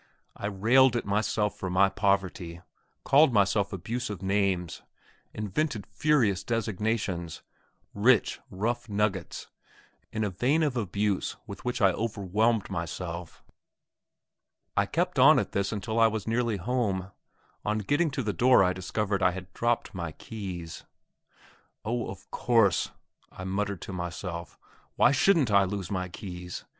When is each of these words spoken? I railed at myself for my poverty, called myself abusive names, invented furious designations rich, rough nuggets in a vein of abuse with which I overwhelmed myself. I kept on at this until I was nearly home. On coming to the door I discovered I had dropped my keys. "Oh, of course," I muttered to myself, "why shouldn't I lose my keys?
I 0.35 0.47
railed 0.47 0.95
at 0.95 1.05
myself 1.05 1.55
for 1.59 1.69
my 1.69 1.87
poverty, 1.87 2.59
called 3.05 3.31
myself 3.31 3.71
abusive 3.71 4.23
names, 4.23 4.81
invented 5.31 5.85
furious 5.85 6.43
designations 6.43 7.43
rich, 7.93 8.39
rough 8.49 8.89
nuggets 8.89 9.49
in 10.11 10.23
a 10.23 10.31
vein 10.31 10.63
of 10.63 10.75
abuse 10.75 11.35
with 11.45 11.63
which 11.63 11.81
I 11.83 11.91
overwhelmed 11.91 12.67
myself. 12.71 13.43
I 14.75 14.87
kept 14.87 15.19
on 15.19 15.37
at 15.37 15.51
this 15.51 15.71
until 15.71 15.99
I 15.99 16.07
was 16.07 16.25
nearly 16.27 16.57
home. 16.57 17.11
On 17.63 17.81
coming 17.81 18.09
to 18.09 18.23
the 18.23 18.33
door 18.33 18.63
I 18.63 18.73
discovered 18.73 19.21
I 19.21 19.29
had 19.29 19.53
dropped 19.53 19.93
my 19.93 20.13
keys. 20.13 20.83
"Oh, 21.85 22.07
of 22.09 22.31
course," 22.31 22.89
I 23.31 23.43
muttered 23.43 23.81
to 23.81 23.93
myself, 23.93 24.57
"why 24.95 25.11
shouldn't 25.11 25.51
I 25.51 25.63
lose 25.63 25.91
my 25.91 26.09
keys? 26.09 26.65